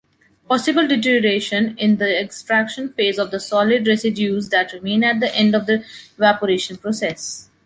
Possible 0.49 0.87
deterioration 0.87 1.77
in 1.77 1.97
the 1.97 2.19
extraction 2.19 2.89
phase 2.91 3.19
of 3.19 3.29
the 3.29 3.39
solid 3.39 3.85
residues 3.85 4.49
that 4.49 4.73
remain 4.73 5.03
at 5.03 5.19
the 5.19 5.31
end 5.35 5.53
of 5.53 5.67
the 5.67 5.85
evaporation 6.17 6.77
process. 6.77 7.51